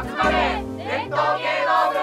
[0.00, 1.98] 集まれ伝統芸能部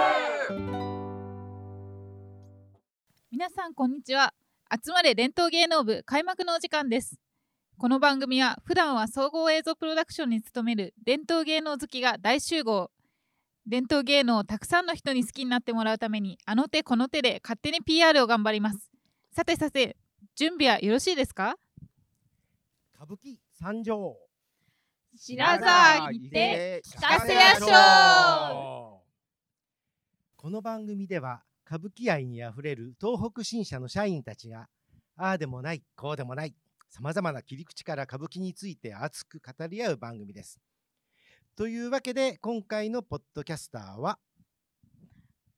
[3.32, 4.34] 皆さんこんにちは。
[4.70, 7.16] 集まれ伝統芸能部開幕のお時間です。
[7.78, 12.92] この番組は普段は総合映像プロダクションに勤める伝統芸能好きが大集合。
[13.66, 18.92] 伝統芸能をたくさんの人に好きになってもらうためにあの手この手で勝手に PR を頑張ります。
[19.32, 19.96] さてさて
[20.36, 21.56] 準備はよろしいですか？
[22.94, 24.18] 歌舞伎参上。
[25.18, 29.02] 白沢にて聞かせやしょ
[30.36, 34.68] この番組では歌舞伎愛にあふれる東北新社の社員たちが
[35.16, 36.54] ああでもないこうでもない
[36.90, 40.60] さまざまな切り口から歌舞伎について熱く語り合う番組です。
[41.56, 44.20] というわけで今回のポッドキャスターは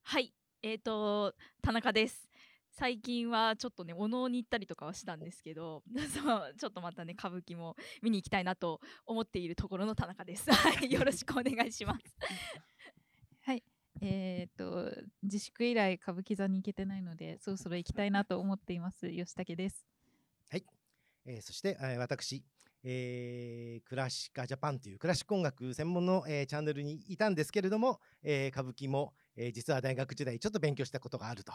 [0.04, 0.32] はい、
[0.62, 2.27] えーと田中です。
[2.78, 5.82] 最近はちょっとねお能に行ったりとかはしたんですけど、
[6.14, 10.48] そうちょっとまたね歌舞伎も見に行きたいなと思っているところの田中です。
[10.52, 12.16] はい、よろしくお願いします。
[13.42, 13.64] はい
[14.00, 14.92] えー、と
[15.24, 19.88] 自粛以来歌舞伎座に行けてないのでそろそろ行きたいなと思っています吉武です
[21.28, 22.42] えーそして、えー私、
[22.82, 31.52] えークラシカジャパンというクラシック音楽専門の、えーチャンネルにいたんですけれども、えー歌舞伎も、えー実は大学時代ちょっと勉強したことがあると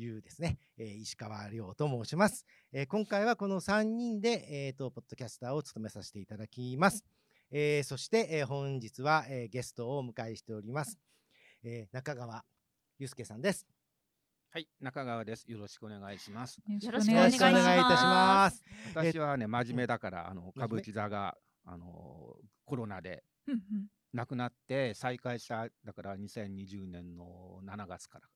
[0.00, 7.04] いうですね、えー石川亮と申します、えー今回はこの3人で、えーとポッドキャスターを務めさせていただきます、
[7.50, 10.98] えーそして、えー本日は、えーゲストをお迎えしております、
[11.64, 12.44] えー中川
[12.98, 13.66] 祐介さんです。
[14.50, 15.44] はい、中川です。
[15.50, 16.56] よろしくお願いします。
[16.66, 18.62] よろしくお願いいたします。
[18.94, 23.22] 私はね、真面目だから、あの歌舞伎座が、あのコロナで
[24.14, 28.28] 亡くなって再開した、だから2020年の7月から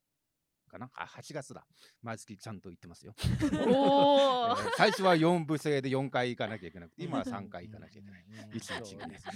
[0.70, 1.66] かな、あ、8月だ。
[2.02, 3.14] 毎月ちゃんと言ってますよ。
[3.66, 8.24] お最初は4部制で4回行かなきゃいけなくて、今は3回行かなきゃいけない。
[8.24, 9.27] うん一日です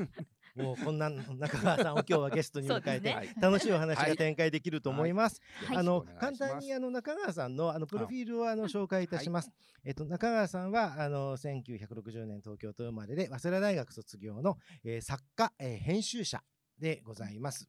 [0.00, 0.08] ね
[0.54, 5.42] もうこんな中川さんを今日はゲストに迎えて、楽しいお話はいが展開できると思います。
[5.66, 9.50] はいあのよろしくお願いします簡単にあの中川さんのあのプロフィールをあの紹介いたします。
[9.84, 16.42] えっと中川さんはあの1960年東京都生まれで早稲田大学卒業の、えー作家、えー編集者
[16.78, 17.68] でございます。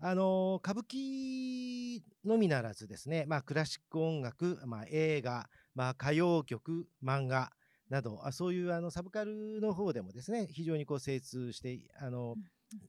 [0.00, 7.50] あの歌舞伎のみならずですね、まあ、クラシック音楽、まあ、映画、まあ、歌謡曲漫画
[7.90, 12.36] などあそういうあのサブカルの方でもですね非常にこう精通してあの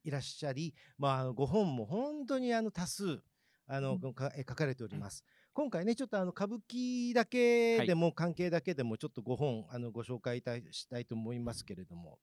[0.04, 3.22] いらっしゃり、まあご本も本当にあの多数
[3.66, 5.24] あの、うんかえ書かれております。
[5.54, 12.20] 今回ねちょっとあの歌舞伎だけでも、関係だけでもちょっと5本あのご紹介いたしたいと思いますけれども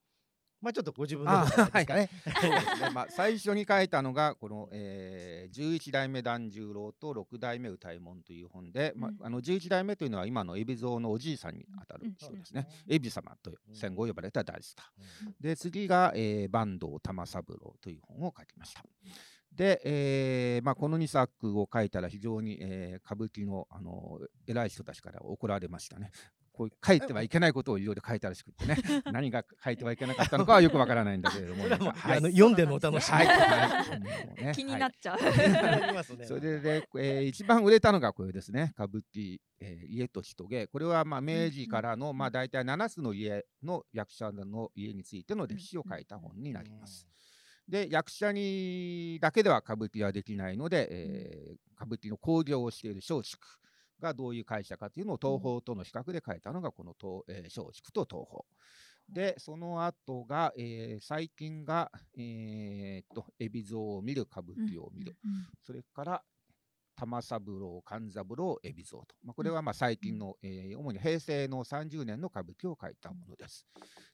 [0.67, 1.57] まあちょっとご自分のです
[1.87, 2.11] かね。
[2.25, 2.91] そうですね。
[2.93, 12.67] まあ、最初に書いたのが、この、えー、11代目團十郎と6代目歌右衛門という本で、まうんあ、あの11代目というのは今の海老蔵のおじいさんにあたる人ですね。
[12.89, 15.33] 海老様と戦後呼ばれた大スター。
[15.41, 18.83] で、次が、えー、坂東玉三郎という本を書きました。
[19.55, 24.19] で、えーまあ、この2作を書いたら非常に、えー歌舞伎の、あの
[24.49, 26.11] 偉い人たちから怒られましたね。
[26.57, 28.77] こう書いてはいけないことをいろいろ書いたらしくってね。
[29.13, 32.19] 何が書いてはいけなかったのかはよくわからないんだけれども、 はもう、はい。
[32.19, 33.19] あの読んでのお楽しみ。
[33.19, 35.19] はい、ね気になっちゃう。
[36.27, 40.67] それで、えー一番売れたのがこれですね、歌舞伎、えー家と人芸。
[40.67, 47.07] これはまあ明治からの、まあ、大体7つの家の役者の家についての歴史を書いた本になります。
[47.69, 53.43] で、役者にだけでは歌舞伎はできないので、えー歌舞伎の興行をしている松竹
[54.01, 58.43] がどういう会社かというのを東宝との比較で書いたのがこの東、えー松竹と東宝。
[59.09, 65.17] で、その後が、えー最近が、えーっと、海老蔵を見る、歌舞伎を見る。
[65.65, 66.23] それから
[66.97, 69.15] 玉三郎、勘三郎、海老蔵と。
[69.23, 73.67] まあ、これはまあ最近の、えー主に平成の30年の歌舞伎を書いたものです。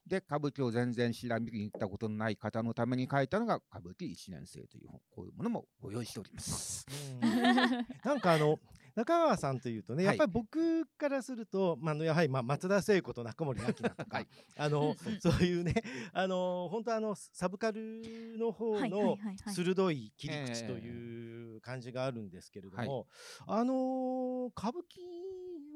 [0.06, 6.84] で、歌舞伎を全然知らみに行ったことのない方のために書いたのが歌舞伎1年生という本、こういうものもご用意しております。
[7.22, 7.30] うん
[8.04, 8.58] なんかあの
[8.94, 10.16] 中川さんというとね、はい。
[10.18, 14.26] やっぱり僕からすると、まあ、やはりまあ松田聖子と中森明菜とか、はい。
[14.56, 15.74] あの そういうね
[16.12, 19.18] あの本当あのサブカルの方の
[19.54, 23.06] 鋭い切り口ええという感じがあるんですけれども、
[23.46, 25.22] あの歌舞伎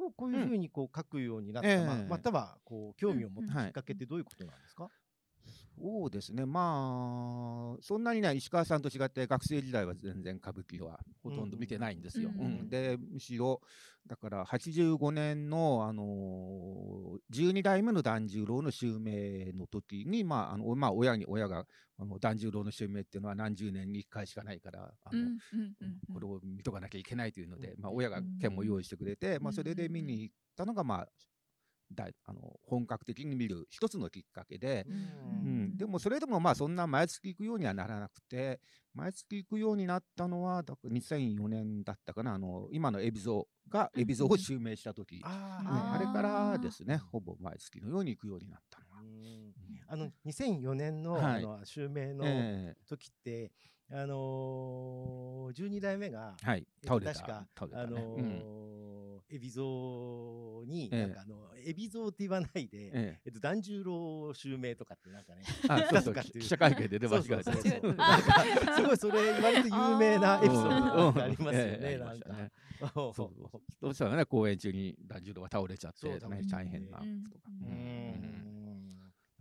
[0.02, 2.04] をこういうふうにこう書くようになった、まあええ。
[2.04, 3.52] またはこう興味を持っうん。
[3.52, 3.66] たうん。
[3.66, 4.90] きっかけってどういうことなんですか、
[5.78, 12.30] そうですね、まあ、そんなにね、石川さんと違って、学生時代は全然歌舞伎はほとんど見てないんですよ。
[12.38, 12.46] うん。
[12.46, 12.52] うん。
[12.60, 13.60] うんで、むしろ、
[14.06, 21.66] だから85年の、あのー、12代目の團十郎の襲名の時に、まあ、あのまあ、親に、親が、
[21.98, 25.36] あの團十郎の襲名っていうのは何十年に1回しかないから、あのうんうん
[25.80, 26.14] うんうん。
[26.14, 27.82] これを見とかなきゃいけないというので、うん。
[27.82, 31.08] まあ、親が券も用意してくれて、まあ、それで見に行ったのが、まあ、
[31.92, 35.64] だあの本格的に見る一つのきっかけで、ううん。
[35.74, 38.60] ん、でもそれでもまあそんな毎月行くようにはならなくて
[38.94, 42.34] 毎月行くようになったのはだから2004年だったかな。
[42.34, 49.00] あの今の海老蔵が海老蔵を襲名した時、あねーあれからですねほぼ毎月のように行くようになったのは。
[49.00, 49.52] うん。
[49.88, 51.24] あの2004年の,、はい。
[51.44, 52.74] あの襲名のえ。
[52.88, 53.52] 時って、
[53.92, 57.14] あのー、12代目が、えはいえっと倒れた。
[57.14, 58.24] 確か、倒れたね、あのうん。
[58.62, 58.66] ー
[59.28, 61.36] 海老蔵に、ええなんかあの
[61.66, 63.28] 海老蔵って言わないで、ええ。
[63.28, 66.14] っと、團十郎襲名とかってなんかねえ、あそうそう。
[66.14, 67.08] 記者会見でね。
[67.08, 67.52] 間違えた
[68.76, 72.26] すごいそれ割と有名なエピソードうんがありますよね、なんか。
[72.94, 73.60] そうそうそう。
[73.82, 73.94] どう。
[73.94, 74.24] したらね。
[74.26, 76.46] 公演中に團十郎が倒れちゃってそう倒れね。
[76.48, 77.68] ちゃって大変なことが。
[77.68, 78.55] うん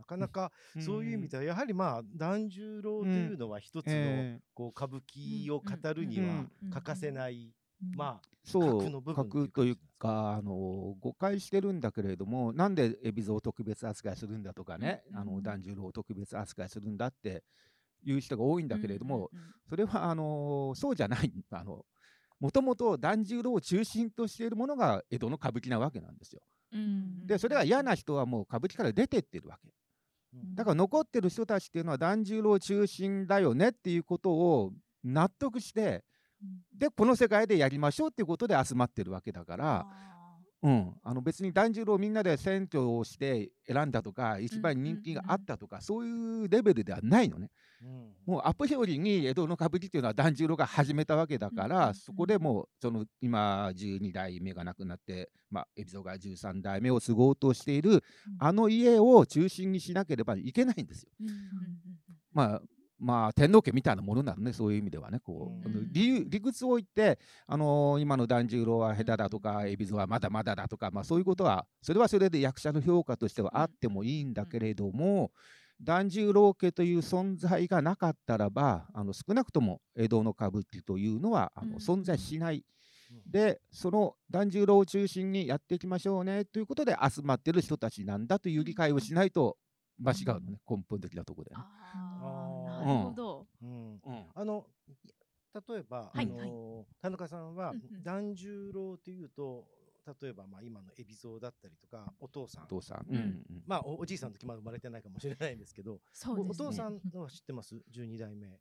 [0.05, 0.81] かなかうん。
[0.81, 4.41] そういう意味ではやはりまあ團十郎というのは一つのええ。
[4.53, 7.53] こう歌舞伎を語るには欠かせない
[7.95, 17.43] まあそう核というかあの誤解してるんだけれどもなんで海老蔵を特別扱いするんだとかね、うんあの團十郎を特別扱いするんだって
[18.03, 19.31] いう人が多いんだけれども、
[19.67, 21.85] それはあのそうじゃないあの
[22.39, 26.41] もともと團十郎を中心としているものが江戸の歌舞伎なわけなんですよ。
[26.71, 27.25] うん。
[27.25, 29.73] でそれは嫌な人はもう歌舞伎から出てってるわけ。
[30.43, 30.55] うん。
[30.55, 34.71] だから残ってる人たちっていうのは團十郎中心だよねっていうことを
[35.03, 36.03] 納得して
[36.77, 40.14] でこの世界でやりましょうっていうことで集まってるわけだから、あ
[40.63, 47.49] うん、あの別に團十郎をみんなで選挙をして選んだとか一番人気があったとか、そういうレベルではないのね。
[47.83, 48.13] うん。
[48.25, 51.93] もうアプリよりに江戸の歌舞伎っていうのは團十郎が始めたわけだから、うん。
[51.93, 58.03] そこでもうその今12代目が亡くなって、まあ、海老蔵が13代目を継ごうとしている、
[58.39, 61.09] あの家を中心にしなければいけないんですよ。
[61.21, 61.29] ーうん。
[61.29, 61.37] うん。
[62.33, 62.61] まあ
[63.05, 75.31] まあ、天皇家みたいなものなのね、そういう意味ではね、こう、理由理屈を言って、あのー今の團十郎は下手だとか、海老蔵はまだまだだとか、まあ、そういうことは、それはそれで役者の評価としてはあってもいいんだけれども、
[75.79, 81.71] 團十郎家という存在がなかったらば、あの少なくとも江戸の歌舞伎というのはあうん。
[81.73, 82.65] の存在しない。
[83.11, 83.31] うん。
[83.31, 89.57] で、その團十郎を中心にやっていきましょうねということで集まってる人たちなんだという理解をしないと
[89.99, 91.61] 間違うのね、根本的なところでね。
[92.93, 93.47] るほど。
[93.61, 94.01] うん。
[94.03, 94.25] うん。
[94.33, 94.65] あの
[95.67, 96.25] 例えば、はい。
[96.25, 98.03] あの田中さんはうんうん。
[98.03, 99.65] 團十郎というと
[100.21, 102.63] 例えばまあ今の海老蔵だったりとかお父さん。
[102.65, 103.05] お父さん。
[103.09, 103.15] うん。
[103.17, 106.49] うんまあおおじいさんの時まだ生まれてないかもしれないんですけどそうですね。
[106.49, 108.59] おお父さんのは知ってます？12代目。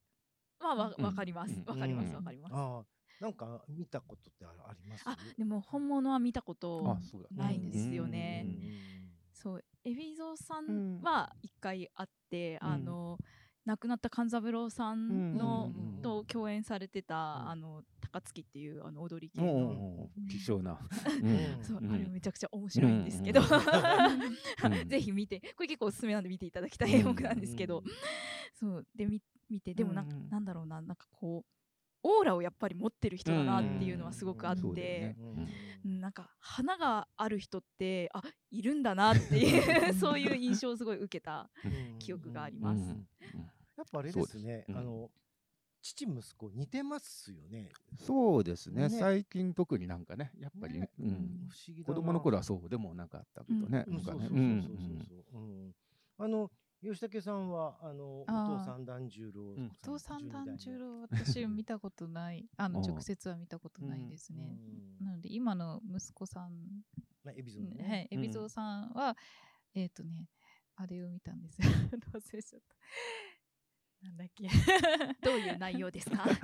[0.60, 1.04] まあわうん。
[1.04, 1.54] わかります。
[1.54, 1.64] うん。
[1.66, 2.14] わかりますうん。
[2.16, 2.54] わかります。
[2.54, 2.84] ああ
[3.20, 5.02] なんか見たことってああります？
[5.06, 7.28] あでも本物は見たことあ、そうだ。
[7.44, 8.44] ないんですよね。
[8.46, 8.64] うん
[9.32, 10.98] そう海老蔵さうん。
[10.98, 12.68] んは一回会って、うん。
[12.68, 13.18] あの
[13.66, 17.48] 亡くなった勘三郎さんの、うんと共演されてた、うん。
[17.48, 20.78] あの高槻っていうあの踊り系おの、貴重な。
[21.22, 21.64] うん。
[21.64, 21.92] そう、うん。
[21.94, 23.46] あれめちゃくちゃ面白いんですけど、うん
[24.88, 27.84] ぜひ見てこれ結構おすすめなんで見ていただきたい演目なんですけど、うん。
[28.52, 30.28] そうでみ見てでもなん。
[30.28, 31.50] なんだろうななんかこう
[32.06, 35.16] オーラをやっぱり持ってる人だなっていうのはすごくあって、
[35.82, 41.98] なんか花がある人ってあいるんだなっていう そういう印象をすごい受けたうん。
[41.98, 42.94] 記憶がありうます。
[43.76, 44.76] んやっぱあれですねそうですうん。
[44.78, 45.10] あの
[45.84, 47.68] 父息子似てますよね。
[48.06, 48.88] そうですね。
[48.88, 48.88] ね。
[48.88, 50.80] 最近特になんかね、やっぱりね。
[50.80, 51.94] ね、うん不思議だな。
[51.94, 53.84] 子供の頃はそうでもなかったけどね。
[53.86, 55.42] うんそうそうそうそうそう。
[55.42, 55.74] うん
[56.16, 56.50] あの
[56.82, 59.72] 吉武さんはあのお父さん團十郎うん。
[59.82, 62.48] お父さん團十郎郎私見たことない。
[62.56, 64.58] あのうん直接は見たことないですね、
[65.00, 66.82] うんなので今の息子さん、
[67.24, 69.16] まあ海老蔵はいね、海老蔵さんは、
[69.74, 70.30] えっ、とね
[70.76, 71.60] あれを見たんです。
[71.60, 71.68] よ
[72.12, 72.76] 忘れちゃった
[74.04, 74.46] なんだっけ。
[75.22, 76.24] どういう内容ですか？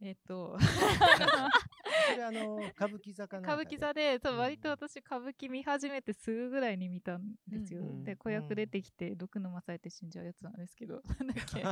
[0.00, 0.56] えっと。
[2.10, 4.38] それあの歌舞伎座か歌舞伎座でそううん。
[4.38, 8.04] 割と私歌舞伎見始めてすぐぐらいに見たんですよ、うん。
[8.04, 10.86] で子役出てきて毒飲まされて死んじゃうやつなんですけ。
[10.86, 11.62] ど なんだっけ。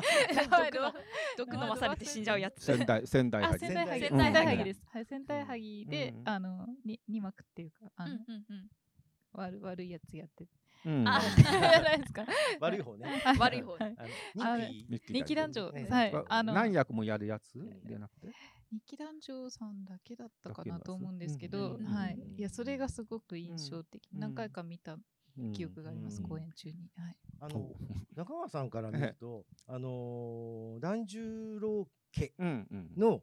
[0.72, 0.92] 毒の
[1.38, 2.62] 毒飲まされて死んじゃうやつ。
[2.64, 4.82] 仙台仙台あ恥仙台萩仙仙台です。
[4.88, 6.28] はい仙台萩で、うん。
[6.28, 8.70] あのに二幕っていうかあの、うんうんうん。
[9.32, 10.46] 悪悪いやつやって
[10.84, 11.08] うん。
[11.08, 11.20] あ
[11.52, 12.24] やないですか？
[12.60, 13.06] 悪い方ね。
[13.24, 13.38] はい。
[13.38, 13.72] 悪い方。
[13.72, 13.96] はい。
[14.38, 15.12] あの日記。
[15.14, 16.14] 日記男女、ねはい。
[16.14, 17.58] ああの何役もやるやつ？
[17.84, 18.28] でなくて？
[18.72, 22.14] 日記男女さんだけだったかなと思うんですけうど、んはい。
[22.14, 24.20] うんいやそれがすごく印象的、うん。
[24.20, 24.98] 何回か見た
[25.54, 26.28] 記憶があります、うん。
[26.28, 27.70] 公演中に、はい、あの
[28.14, 32.32] 中川さんから見ると あのー團十郎家
[32.96, 33.22] の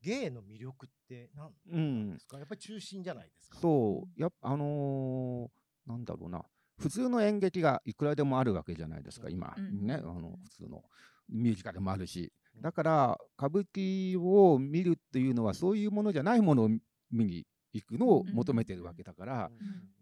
[0.00, 2.12] 芸の魅力って何うん。
[2.14, 2.38] ですか？
[2.38, 3.58] やっぱり中心じゃないですか。
[3.58, 4.20] そう。
[4.20, 6.42] やあのーなんだろうな。
[6.78, 9.86] 普通の演劇がいくらでもあるわけじゃないですか今、うん。
[9.86, 10.82] ねあの普通の。
[11.28, 12.32] ミュージカルもあるし。
[12.60, 19.50] だから歌舞伎を見るっていうのはそういうものじゃないものを見見に行くのを求めてるわけだから、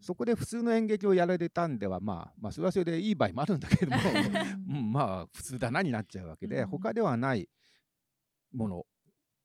[0.01, 4.03] そこで普通の演劇をやられたんでは、まあ、まあそれはそれでいい場合もあるんだけれども、
[4.69, 6.67] うん、 まあ普通だなになっちゃうわけで、うん。
[6.69, 7.49] 他ではない
[8.53, 8.87] もの。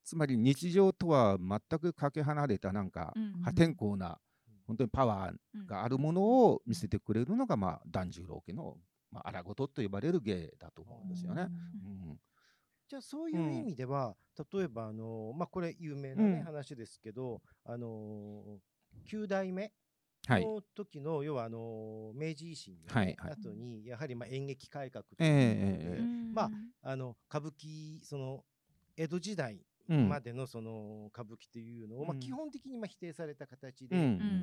[0.03, 3.33] つまり日常とは全くかけ離れたなんかうん。
[3.43, 4.19] 破天荒な
[4.67, 8.77] 本当にパワーがあるものを見せてくれるのが、まあ、團十郎家の、
[9.11, 11.43] まあ、荒事と呼ばれる芸だと思うんですよね。
[11.43, 12.19] うん。
[12.87, 14.15] じゃあそういう意味では、
[14.53, 18.59] 例えばあのまあこれ有名なね、うん話ですけどあの
[19.05, 19.71] 九代目
[20.27, 23.31] はい、の時の、要はあの明治維新の、はいはい。
[23.31, 26.49] 後にやはりまあ演劇改革とええいうのま
[26.83, 28.43] ああの歌舞伎その
[28.97, 32.19] 江戸時代うんまでのその歌舞伎というのを、まあうん。
[32.19, 33.95] 基本的にまあ否定された形で、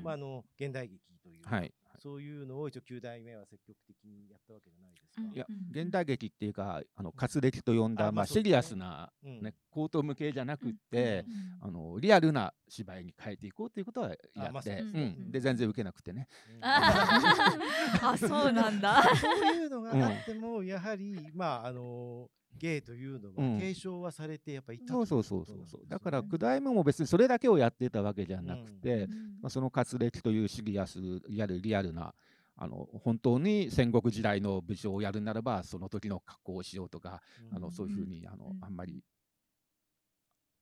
[0.02, 5.22] まああの現代劇という、はい、そういうのを一応九代目は積極的にやったわけじゃないですか。
[5.34, 9.42] いやうん現代劇っていうかあの活歴と呼んだまあ、シリアスな、うん。
[9.42, 11.24] ね、高等無形じゃなくって、
[11.62, 15.16] うんあのリアルな芝居に変えていこうということはやあまあって、ですね。
[15.16, 15.30] うん。
[15.30, 16.28] で全然受けなくてね。
[16.56, 16.60] うん。
[16.62, 19.02] あそうなんだ。
[19.16, 23.54] そういうのがあっても、やはり、まあ、あの、芸というのうん。
[23.54, 25.80] は継承はされて、やっぱいたそうそうそうそう。
[25.88, 29.10] だからね九代目も別にそれだけをやってたわけじゃなくて、うん。
[29.42, 32.14] まあ、その活歴というシリアスいわゆるリアルな
[32.56, 37.20] あの本当に戦国時代の武将をやるならばその時の格好をしようとか、
[37.52, 38.64] あのそういうふうにあの、うん。
[38.64, 39.02] あんまり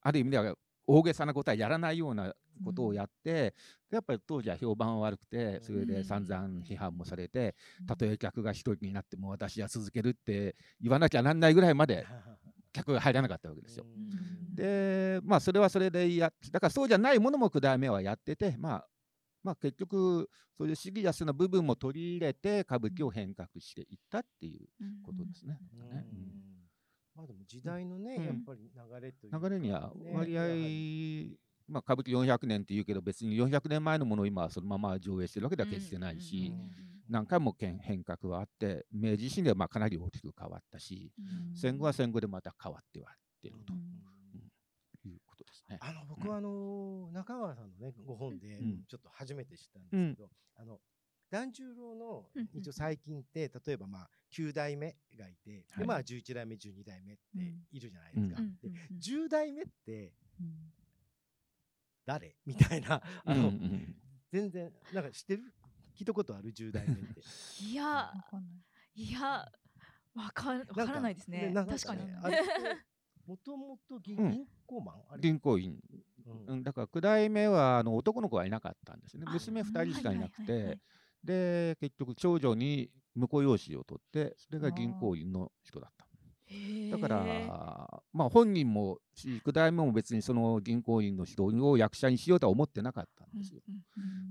[0.01, 0.55] ある意味では
[0.87, 2.35] 大げさなことはやらないような
[2.65, 3.55] ことをやって、
[3.91, 7.55] でやっぱり当時は評判は悪くてそれで散々批判もされて、
[7.87, 12.07] たとえ客が一人になっても私は続けるって言わなきゃなんないぐらいまで
[12.73, 13.87] 客が入らなかったわけですよ。
[13.87, 14.55] うん。
[14.55, 18.89] でまあそれはそれでやだからそうじゃないものも九代目はやっててまあ
[19.43, 24.69] まあ結局そういうシリアスな部分も取り入れて歌舞伎を変革していったっていう
[25.05, 25.59] ことですね。
[25.73, 25.89] うん。
[25.91, 26.52] ね
[27.15, 28.25] まあでも時代のね、うん。
[28.25, 30.43] やっぱり流れというか流れにはね割合、
[31.69, 36.53] まあ、歌舞伎400年っていうけど別に400年前のものを今はそのまま上映してるわけでは決してないし、
[37.09, 41.13] 何回も変変革はあって明治維新ではまあかなり大きく変わったし、
[41.55, 43.73] 戦後は戦後でまた変わってはってると
[45.09, 45.79] いうことですね。
[45.81, 48.85] あの僕はあの中川さんのねご本でうん。
[48.89, 50.79] ちょっと初めて知ったんですけど、あの
[51.33, 55.79] 團十郎のうん一応最近って例えばまあ9代目がいて、はい。
[55.79, 57.23] でまあ11代目12代目って
[57.73, 58.37] いるじゃないですか。
[58.39, 58.57] うん。
[58.61, 58.69] で
[59.01, 60.73] 10代目ってうん。
[62.05, 62.37] 誰？
[62.45, 63.95] みたいなあの、うんうん。
[64.31, 65.43] 全然なんか知ってる？
[65.99, 67.23] 聞いたことある？10代目って。
[67.65, 68.13] いや
[68.95, 69.05] い。
[69.05, 69.51] いや
[70.15, 71.51] わかわからないですね。
[71.51, 72.03] なん確かに。
[73.27, 75.79] もともと銀行マン、銀行員、
[76.27, 76.55] うん。
[76.55, 79.25] うん、だから九代目はあの男の子はいなかったんですね。
[79.27, 80.83] あ娘2人しかいなくはいはいはいはいて
[81.25, 86.07] で結局長女に婿養子を取ってそれが銀行員の人だった。
[86.91, 87.25] だから
[88.13, 93.61] まあ本人もし九代目も別にその銀行員の人を役者にしようとは思ってなかったんですよ、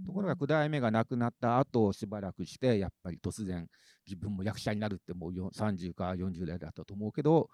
[0.06, 3.68] ところが九代目が亡くなった後しばらくしてやっぱり突然
[4.06, 7.50] 自分も役者になるってもうよ30か40代だったと思うけど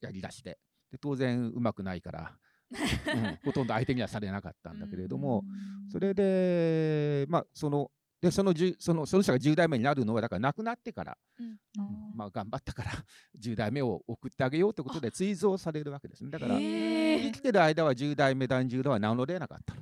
[0.00, 0.58] やりだして
[0.90, 2.32] で当然うまくないから、
[2.74, 2.74] う
[3.16, 5.44] んほとんど相手にはされなかったんだけれども、
[5.92, 7.90] それでまあその
[8.22, 11.18] でそのそのその人が10代目になるのはだから亡くなってから、
[12.14, 12.92] まあ、頑張ったから
[13.36, 16.30] 10代目を送ってあげようということで追贈されるわけですね。
[16.30, 19.74] だから生きてる間は10代目團十郎は名乗れなかった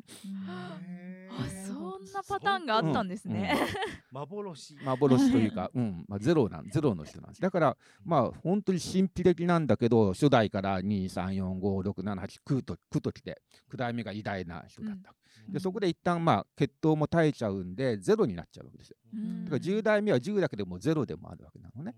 [1.66, 3.54] そんなパターンがあったんですね。
[4.10, 4.74] 幻。
[4.82, 6.04] 幻というか、うん。
[6.08, 7.42] まあ、ゼロなんゼロの人なんです。
[7.42, 15.14] だからまあ本当に神秘的なんだけど初代から2345678と9ときて9代目が偉大な人だった、
[15.48, 18.96] でそこで一旦まあ血統も絶えちゃうんでゼロになっちゃうわけですよ。
[19.14, 19.44] うん。
[19.44, 21.94] だから10代目は10だけでもゼロでもあるわけなのね。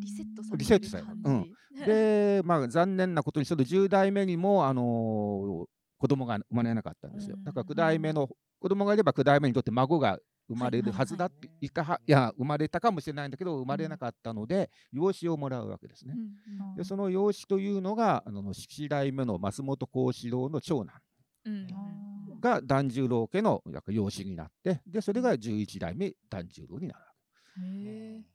[0.00, 1.08] リセットされリセットされる。
[1.22, 5.66] 感じで、まあ、残念なことにその10代目にも、あのー
[6.02, 7.36] 子供が生まれなかったんですよ。
[7.44, 8.28] だから9代目の
[8.58, 16.14] 子供がいれば9代目にとって孫が生まれるはずだっていたは、いや生まれたかもしれないんだけど生まれなかったので養子をもらうわけですね。
[16.76, 20.96] でその養子というのがあの七代目の松本幸四郎の長男。
[20.96, 21.11] うん
[22.40, 27.00] が團十郎家の養子になってでそれが11代目團十郎になる。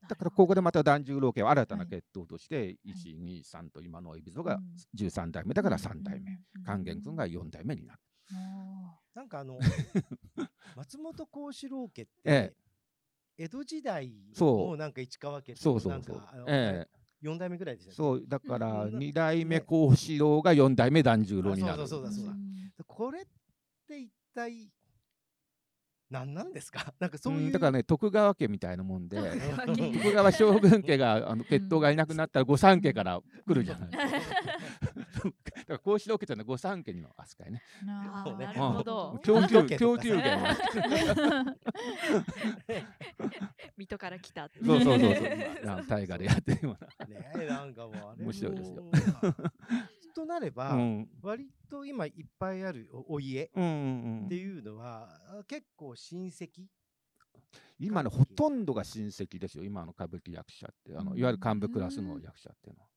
[0.08, 1.90] だからここでまた團十郎家は新たなはい。
[1.90, 4.60] 血統として、1、2、3と今の海老蔵が
[4.96, 8.00] 13代目だから3代目、勸玄君が4代目になる。
[9.16, 9.58] なんかあの
[10.76, 12.54] 松本幸四郎家って、え
[13.38, 16.16] 江戸時代そうのなんか市川家とそうそうそう。
[16.18, 16.46] なんかあの。
[16.48, 16.98] ええ。
[17.24, 18.24] 4代目ぐらいでしたねそう。
[18.28, 21.84] だからうん2代目幸四郎が4代目團十郎になる。
[21.84, 22.36] あそうだそうだそう。
[22.36, 22.47] だ
[22.86, 23.26] これっ
[23.88, 24.72] て一体
[26.10, 26.94] 何なんですか？
[27.00, 29.18] なんかそういう、うんだからね徳川家みたいなもんで
[29.76, 33.90] 徳川将軍家が あの血統がいなくなったら御三家から来るじゃない。
[35.68, 37.62] からこうしておけたのは御三家の扱いね。
[37.84, 39.12] なるほど。
[39.14, 39.20] うん。
[39.20, 39.46] 供
[39.98, 40.56] 給源は。
[43.76, 45.66] 水戸から来たそうそうそうそう。
[45.66, 48.84] まあ大河でやってるようねえなんかもうあれも面白いですよ
[50.18, 50.76] となれば。
[51.22, 53.44] 割と今いっぱいあるおお家。
[53.44, 53.60] って
[54.36, 55.10] いうのは、
[55.40, 56.66] あ結構親戚
[57.80, 59.64] 今のほとんどが親戚ですよ。
[59.64, 62.88] 今の歌舞伎役者って、あのいわゆる幹部クラスの役者っていうのは。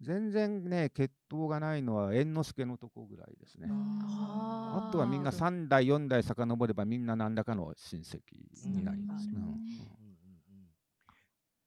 [0.00, 3.68] 全然ね、血統がないのは猿之助のとこぐらいですね。
[3.70, 8.20] ああとはみんなー3代、4代遡ればみんな何らかの親戚
[8.66, 9.28] になります。
[9.28, 10.01] うんうんうんうんうん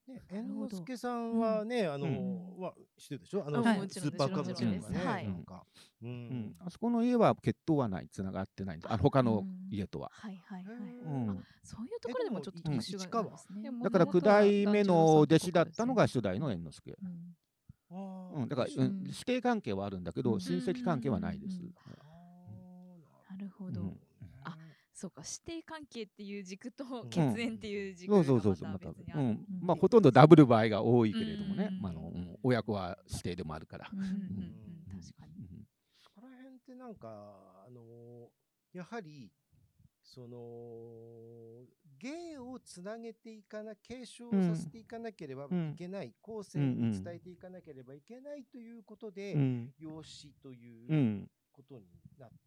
[0.06, 3.44] ね、猿之助さんはね、あの、うは知ってるでしょ？
[3.44, 3.88] あの、はい。
[3.90, 5.24] スーパー歌舞伎とかね、はい。
[5.24, 5.66] なんか、
[6.02, 6.10] ううん。
[6.10, 8.92] ん、あそこの家は血統はない、つながってないんです。
[8.92, 10.10] あ他の家とは。
[10.12, 11.30] はいはいはい、うん。
[11.30, 13.70] あそういうところでもちょっと特殊があるんですね。
[13.82, 16.96] だから9代目の弟子だったのが初代の猿之助。
[17.02, 18.48] うん。
[18.48, 20.40] だから、そううん、師弟関係はあるんだけど、うん。
[20.40, 21.60] 親戚関係はないです。
[21.60, 21.68] うん。
[23.28, 24.00] なるほど、うん。
[24.15, 24.15] あ
[24.98, 27.10] そうか師弟関係っていう軸とん。
[27.10, 29.22] 血縁っていう軸がそうそうそうそう、ままた、た別にある。
[29.22, 31.68] うん、まあほとんどダブル場合が多いけれどもね。
[31.70, 33.90] う、んまああの、うん親子は指定でもあるから。
[33.92, 34.12] うんうんうん
[34.88, 35.32] 確かに。
[35.36, 35.66] うん。
[35.98, 37.08] そこら辺ってなんか、
[37.66, 38.28] あのー
[38.78, 39.30] やはり、
[40.02, 41.66] その、
[41.98, 49.72] 芸をつなげていかな、継承させていかなければいけない、後世に伝えていかなければいけないということで、うん。
[49.78, 51.30] 養子といううん。
[51.52, 51.86] ことに
[52.18, 52.45] なったと。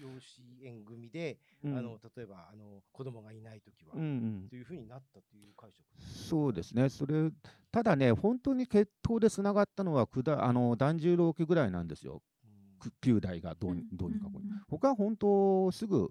[0.00, 1.78] 養子縁組で、うん。
[1.78, 4.04] あの例えばあの子供がいないときは、うんう
[4.44, 4.48] ん。
[4.48, 5.84] というふうになったという解釈。
[6.00, 7.30] そうですね、それ、
[7.70, 12.78] ただね、本当に血統でつながったのは、くだあの團十郎家ぐらいなんですよ、うん。
[12.78, 14.48] く9代がどうにどうにかこうに。
[14.48, 14.62] うんうん。
[14.68, 16.10] 他は本当、すぐ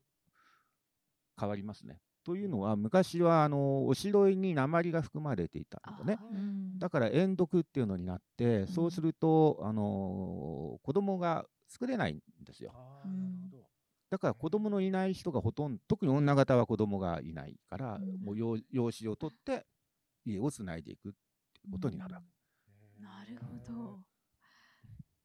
[1.40, 2.00] 変わりますね。
[2.24, 6.80] というのは、昔はあのおしろいに鉛が含まれていたのでね、うん。
[6.80, 12.74] だから塩毒っていうのになって、そうすると、あの子供が作れないんですよ。
[12.74, 13.20] なる
[13.52, 13.75] ほど
[14.16, 18.24] だから子供のいない人がほとんど、特に女方は子供がいないから、うん。
[18.24, 19.66] もう養養子を取って
[20.24, 21.18] 家をつないでいくって
[21.70, 23.04] ことになるわけ。
[23.04, 24.00] なるほど。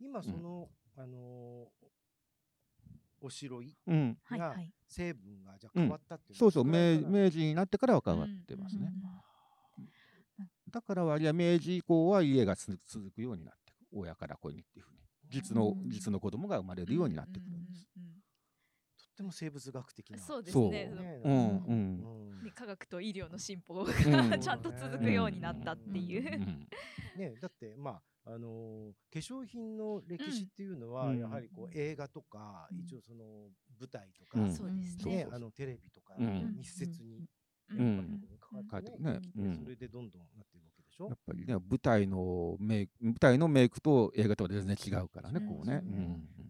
[0.00, 1.86] 今その、あのー
[3.22, 4.56] おしろいうん、が
[4.88, 8.90] 成分がじゃあ変わったっていうそうそう明明治になってからは変わってますね。
[10.70, 15.90] だから割合明治以降は家がつ続くようになってく親から子にっていうふうに実のうん。
[15.90, 17.86] 実の子供が生まれるようになってくるんです。
[19.20, 20.18] ても生物学的な。
[20.18, 20.58] そうです。
[20.58, 20.68] ね。
[20.86, 22.38] ねうんうん。
[22.38, 22.42] うん。
[22.42, 23.84] で科学と医療の進歩ん。
[23.84, 23.92] が
[24.38, 26.34] ちゃんと続くようになったっていう。
[26.34, 26.38] う。
[26.38, 26.68] ん
[27.16, 31.18] ね、だってまああのー化粧品の歴史っていうのは、うん。
[31.18, 32.80] やはりこう映画とか、うん。
[32.80, 34.52] 一応その舞台とか、うん。
[34.52, 35.24] そうですそうね。
[35.24, 36.56] ねあのテレビとか、うん。
[36.56, 37.28] 密接に
[37.70, 38.20] うん。
[38.52, 39.54] やってねてね。
[39.54, 40.69] それでどんどんなってるわけで
[41.00, 41.08] しょ？
[41.08, 41.18] やっ。
[41.26, 45.48] ぱりね舞台のメイク舞台のメイクと映画とは全然違うからね、うん。
[45.48, 45.82] こうね。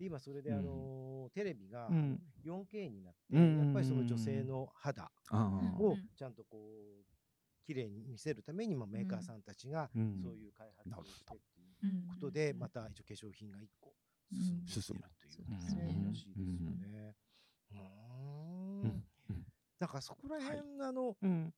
[0.01, 0.59] 今それで、うん。
[0.59, 2.21] あのーテレビがうん。
[2.45, 3.59] 4K になって、うん。
[3.59, 5.11] やっぱりその女性の肌
[5.79, 7.05] をうんちゃんとこう
[7.67, 10.21] 綺麗に見せるために、まあ、メーカーさんたちがうん。
[10.23, 13.95] そういう開発をしてっていううんことで、また一応化粧品が1個
[14.33, 17.15] 進んで進むいるというらしいですよね。
[17.73, 19.05] うーん。
[19.31, 19.47] うん。
[19.79, 21.55] なんかそこら辺、あのうん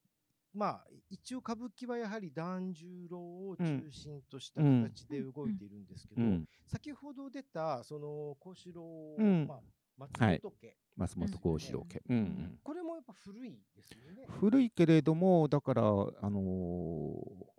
[0.54, 4.82] まあ一応歌舞伎はやはり團十郎を中心としたうん。
[4.84, 6.48] 形で動いているんですけど、うん。
[6.66, 9.46] 先ほど出たその幸四郎、うん。
[9.46, 9.60] まあ、
[9.98, 10.40] 松はい。
[10.42, 12.02] 本家、松本幸四郎家。
[12.08, 12.58] うんうん。
[12.62, 14.26] これもやっぱ古いですよね。
[14.28, 15.84] 古いけれども、だから、あ
[16.30, 17.52] のー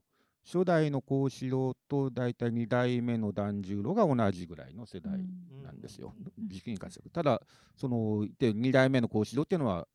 [0.45, 5.13] 初代の幸四郎と大体2代目の團十郎が同じぐらいの世代
[5.63, 6.13] なんですよ。
[6.38, 7.10] うん、時期に関しては。
[7.12, 7.41] ただ、
[7.77, 9.88] そので2代目の幸四郎っていうのは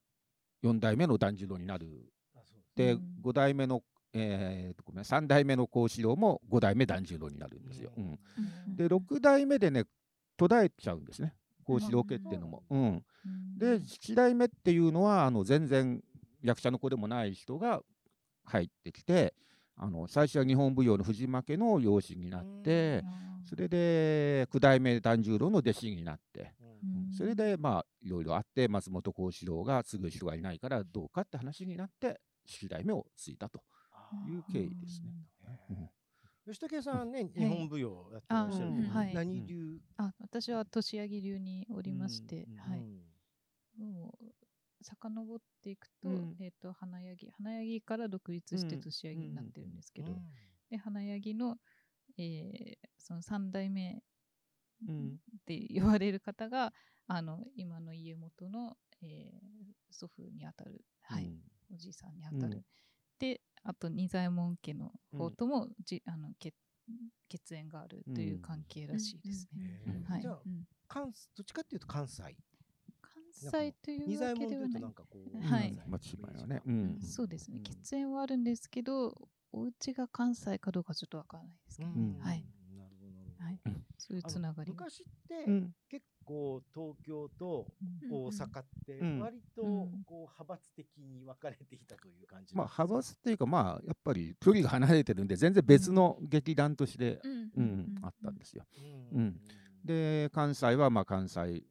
[0.65, 1.87] 4代目の團十郎になる。
[2.79, 3.03] で、うん。
[3.23, 3.83] 5代目の、
[4.15, 7.91] えーとごめん3代目の幸四郎も5代目團十郎になるんですよ。
[7.97, 8.19] うん。
[8.77, 9.85] で、6代目でね、
[10.37, 12.63] 途絶えちゃうんですね、幸四郎家っていうのも。
[12.71, 13.05] うん。
[13.59, 16.03] で、7代目っていうのは、あの全然
[16.43, 17.83] 役者の子でもない人が
[18.45, 19.35] 入ってきて、
[19.77, 23.05] あの最初は日本舞踊の藤間家の養子になって、
[23.45, 27.13] それで9代目團十郎の弟子になって、うん。
[27.13, 33.63] それでまあいろいろあって、松本幸四郎が継ぐ人がいないからどうかって話になって、7代目を継いだと
[34.27, 35.13] いう経緯ですね。
[35.71, 35.91] うん。
[36.53, 39.79] 吉武さんね、日本舞踊やってらっしゃる何流？
[39.99, 42.57] あ私は年上げ流におりまして、うん。
[42.57, 42.81] はい、
[43.81, 43.93] うん。
[43.93, 46.37] もう遡っていくと,、うん。
[46.41, 47.31] えっ、と花柳。
[47.33, 48.81] 花柳から独立してうん。
[48.81, 50.19] 年上げになってるんですけど、うん。
[50.71, 51.57] で花柳の、
[52.17, 54.01] えーその3代目っ
[55.47, 56.75] て言われる方が
[57.07, 59.39] あの今の家元の、えー
[59.91, 61.31] 祖父にあたる、はい
[61.73, 62.65] おじいさんにあたる、うん。
[63.19, 66.55] であと仁左衛門家の方とも、じあのけ
[67.29, 70.05] 血縁があるという関係らしいですね。
[70.09, 70.23] はい。
[70.23, 70.65] じゃあうん。
[70.89, 72.23] 関どっちかっていうと関西。
[72.23, 72.33] 関
[73.33, 74.81] 西というわけではない。
[74.81, 74.93] なん。
[74.93, 75.73] かこうはい。
[75.87, 76.63] まあ、はね。
[76.65, 76.99] うん。
[77.03, 77.59] そうですね。
[77.59, 77.63] うん。
[77.63, 82.19] 血縁はあるんですけど、お家が関西かどうかちょっとわからないですけど、うん。
[82.19, 82.45] はい。
[82.77, 83.45] なるほどなるほど。
[83.45, 83.61] はい。
[83.67, 84.85] うんそういうつながりが。
[84.85, 85.53] 昔ってう
[86.35, 86.61] ん。
[86.61, 87.67] 結構東京と
[88.03, 88.25] うんうん。
[88.27, 89.21] 大阪ってうん。
[89.21, 90.03] 割とうん。
[90.05, 92.83] こう派閥的に分かれていたという感じまあ、なんですか？
[92.85, 97.33] 派閥っていうか、まあ、やっぱり距離が離れてるんで、全然別の劇団として、うん。
[97.33, 97.65] ううん。
[97.65, 98.65] ん、あったんですよ。
[99.13, 99.41] うんうん
[99.85, 101.63] で、関西は、まあ、関西、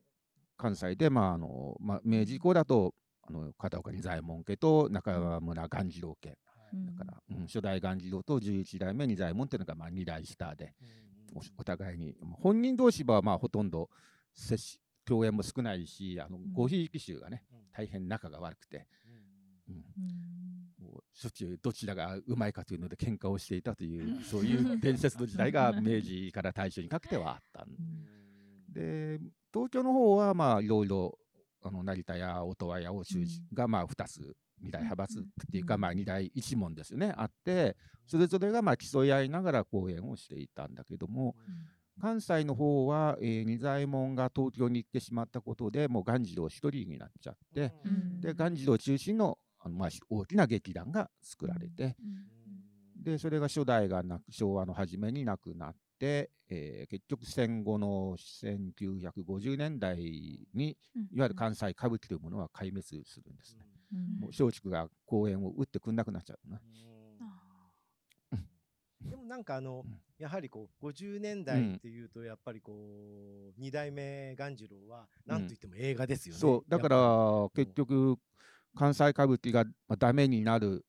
[0.56, 6.30] 関西で、まあ、あの、まあ、明治以降だと、あの片岡仁左衛門家と中村鴈治郎家。
[6.30, 10.74] だから、うん初代鴈治郎と11代目仁左衛門っていうのが、まあ、2代スターで
[11.36, 13.89] おお互いにまあ本人同士はまあほとんど
[15.06, 16.54] 共演も少ないしあのん。
[16.54, 17.60] ごひいき衆がねうん。
[17.71, 18.88] 大変仲が悪くて、
[19.67, 19.76] うん。
[19.76, 19.84] うん。
[20.80, 20.91] うん。
[20.91, 27.69] もうしょっちゅうどちらがうまいかというので喧嘩をしていたというそういう伝説の時代が 明治から大正にかけてはあったん
[28.73, 29.19] で。
[29.54, 31.17] 東京の方はまあいろいろ
[31.63, 33.23] あの成田や音羽や欧州
[33.54, 35.82] がまあ2つ二大派閥っていうかうん。
[35.82, 41.36] まあ二大一門ですよねあってそれぞれがまあ競い合いながら公演をしていたんだけども
[41.99, 48.21] 関西の方は、えー、仁左衛門が東京に行ってしまったことでもう鴈治郎一人になっちゃって、うん。
[48.21, 51.95] で鴈治郎中心のあの、まあ、大きな劇団が作られて、
[52.95, 59.97] でそれが初代がなく昭和の初めになくなって、えー結局戦後の1950年代
[60.53, 60.77] に
[61.12, 63.65] いわゆる関西歌舞伎というものは壊滅するんですね。
[63.93, 64.19] うん。
[64.19, 66.62] もう松竹が公演を打ってくんなくなっちゃうな。
[69.01, 76.39] でもなんかあの、うんやはりこう50年代っていうとやっぱりこう二代目鴈治郎はなんといっても映画ですよね。
[76.39, 76.69] そう。
[76.69, 76.97] だから
[77.56, 78.17] 結局
[78.75, 80.86] 関西歌舞伎がまあダメになる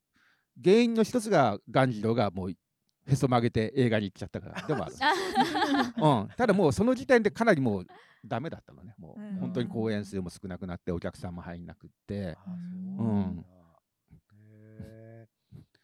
[0.63, 4.95] 原因の一つが鴈治郎がもうへそ曲げて映画に行っちゃったからでもある、
[5.97, 7.87] うん、ただもうその時点でかなりもう
[8.25, 9.37] ダメだったのねもううん。
[9.37, 12.37] 本当に公演数も少なくなってお客さんも入んなくって。
[12.39, 13.45] あうん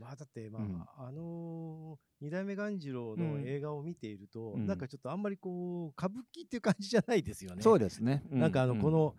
[0.05, 1.07] まあだってまあ、うん。
[1.09, 3.45] あのー二代目鴈治郎のうん。
[3.47, 4.67] 映画を見ていると、うん。
[4.67, 7.63] なんかちょっとあんまりこう歌舞伎っていう感じじゃないですよね。
[7.63, 8.81] そうですね、うなんかあの、うん。
[8.81, 9.15] この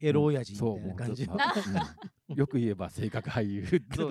[0.00, 1.24] エロ親父みたいな感じ
[2.28, 2.36] うん。
[2.36, 3.64] よく言えば性格俳優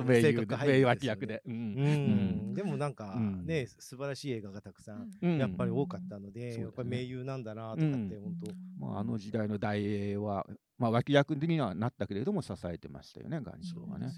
[0.03, 3.45] 名優名脇役で、でもなんかうん。
[3.45, 5.38] ね、素晴らしい映画がたくさん、うん。
[5.38, 6.62] やっぱり多かったので、うん。
[6.63, 8.36] やっぱり名優なんだなとかってうん本
[8.80, 10.45] 当、まあ、あの時代の大英は、
[10.77, 14.12] まあ、脇役にはなったけれども支えてましたよね鴈治郎はね。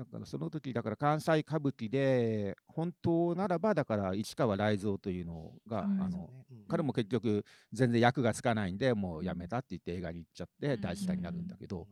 [0.00, 6.30] だからその時だから関西歌舞伎で本当ならばだから市川雷蔵というのが、うんあの
[6.68, 11.86] 彼も結局全然役がつかないんでもうやめたって言って映画に行っちゃってうん大スターになるんだけど、うん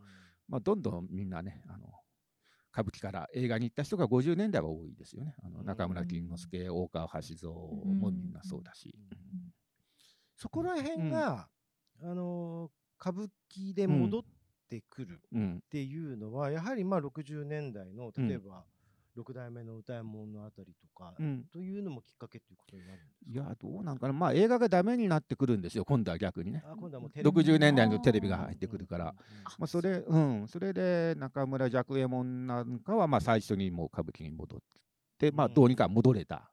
[0.48, 1.88] まあ、どんどんみんなねあの
[2.72, 5.34] 歌舞伎から映画に行った人が50年代は多いですよね。
[5.42, 8.94] あのうん中村金之助、大川橋蔵もみんなそうだし。
[10.36, 11.48] そこら辺が、
[12.00, 14.22] あのー歌舞伎で戻っ
[14.68, 15.62] てくるうん。
[15.64, 18.28] っていうのは、やはりまあ60年代のうん。
[18.28, 18.64] 例えば、
[19.18, 21.44] 六代目の歌右衛門のあたりとか、うん。
[21.52, 24.12] というのもきっかけということになるんですいやどうなんかな。
[24.12, 26.62] まあ映画がダメになってくるんですよ今度は逆にね。
[26.78, 29.14] 今度はもうテレビ60年代のテレビが入ってくるから。
[29.58, 34.60] まあ、それ、うん、それで中村雀右衛門なんかはまあ最初にもう歌舞伎に戻っ
[35.18, 35.54] て、まあうん。
[35.54, 36.52] どうにか戻れた。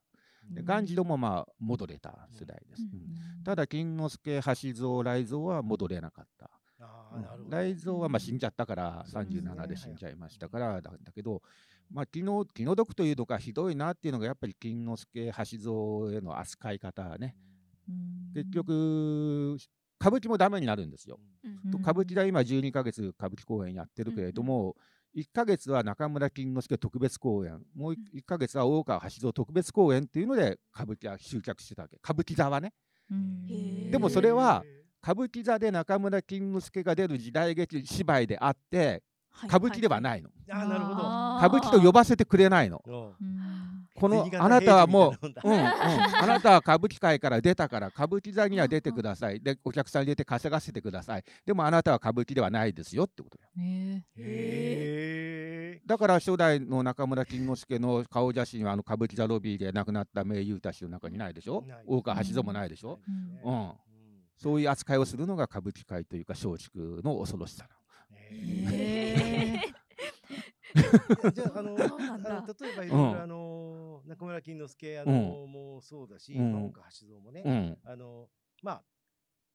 [0.49, 0.65] でうん。
[0.65, 2.81] 鴈治郎もまあ戻れた世代です。
[2.81, 3.43] うん。
[3.43, 6.49] ただ金之助、橋蔵、雷蔵は戻れなかった。
[7.49, 11.41] 雷蔵はまあ死んじゃったからそうですね37で死んじゃいましたからだだけど、
[11.91, 17.35] まあ、気の気の毒というのかひどいなっていうのがやっぱり金之助、橋蔵への扱い方ね。
[18.33, 19.57] 結局
[19.99, 21.19] 歌舞伎もダメになるんですよ。
[21.71, 24.75] と歌舞伎では今12ヶ月歌舞伎公演やってるけれども、
[25.15, 31.97] 1ヶ月は中村金之助特別公演、もう 1, ヶ月は大川橋蔵特別公演っていうので歌舞伎は集客してたわけ。
[31.97, 32.73] 歌舞伎座はね。
[33.91, 34.63] でもそれは
[35.05, 39.03] 歌舞伎座で中村金之助が出る時代劇芝居であって、
[39.43, 40.31] 歌舞伎ではないの。
[40.49, 40.95] あーなるほど。
[40.95, 42.81] 歌舞伎と呼ばせてくれないの。
[42.87, 43.11] うん。
[43.93, 49.39] このあなたはもう、うんうん、あなたは歌舞伎界から出たから歌舞伎座には出てください。
[49.39, 51.23] で、お客さん入れて稼がせてください。
[51.45, 53.51] でもあなたは歌舞伎ではないですよってことだよ。
[55.85, 61.63] だから初代の中村金之助の顔写真はあの歌舞伎座ロビーで亡くなった名優たちの中にないでしょ？
[61.85, 62.99] 大川橋蔵もないでしょ、
[63.43, 63.53] うん。
[63.53, 63.71] うん
[64.37, 69.75] そういう扱いをするのが歌舞伎界というか松竹の恐ろしさなへー。
[71.31, 76.51] じゃあ、あの、あの例えばいろいろ、あの、中村金之助、あの、もそうだし、うん。
[76.51, 77.51] まあ大川橋蔵もね、の。
[77.51, 77.77] うん。
[77.85, 78.29] あの、
[78.61, 78.83] まあ、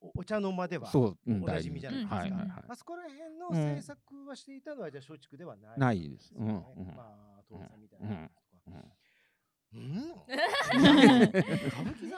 [0.01, 2.17] おお茶の間では、おなじみじゃないですか。
[2.17, 2.65] はいはいはい。
[2.69, 6.31] あそこら辺の制作はしていたのは、じゃあ松竹ではない、ないです。
[6.31, 6.97] よねうんうん。
[6.97, 8.09] まあ、徹さんみたいうん。
[8.09, 8.87] な人とか。
[9.73, 9.81] うん？
[9.81, 11.33] うん歌
[11.83, 12.17] 舞伎座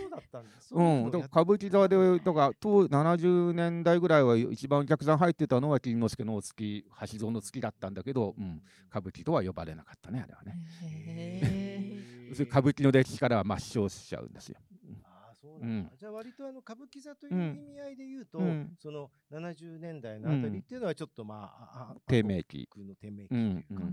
[0.00, 0.50] そうだったんだ。
[0.60, 10.58] そうん、だのやっから歌舞伎座で、だから当70年代ぐらいは一番お客さん入ってたのは金之助のお月、橋蔵の月だったんだけど、うん、歌舞伎とは呼ばれなかったね、あれはね。
[10.82, 12.34] へー。
[12.34, 14.58] それ歌舞伎の歴史からは抹消しちゃうんですよ。
[15.04, 15.98] ああそうなんだ、うん。
[15.98, 18.74] じゃあ割とあの歌舞伎座といううん意味合いで言うと、うん。
[18.78, 22.66] その70年代のあたりっていうのはちょっとまあ、ああ低迷期。
[22.74, 23.92] 僕の低迷期うといんうんううか、ん、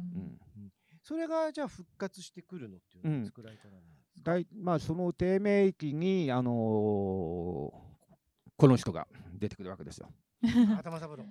[1.10, 3.20] それがじゃあ復活してくるのっていうのうん。
[3.22, 7.90] は作られたらなんですか、だいまあその低迷期に、あのー
[8.58, 10.12] この人が出てくるわけですよ。
[10.78, 11.26] 頭三郎